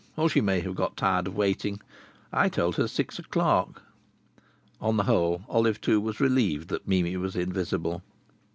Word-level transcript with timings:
Or 0.17 0.29
she 0.31 0.41
may 0.41 0.61
have 0.61 0.73
got 0.73 0.97
tired 0.97 1.27
of 1.27 1.35
waiting. 1.35 1.79
I 2.33 2.49
told 2.49 2.75
her 2.77 2.87
six 2.87 3.19
o'clock." 3.19 3.83
On 4.81 4.97
the 4.97 5.03
whole 5.03 5.43
Olive 5.47 5.79
Two 5.79 6.01
was 6.01 6.19
relieved 6.19 6.69
that 6.69 6.87
Mimi 6.87 7.15
was 7.17 7.35
invisible. 7.35 8.01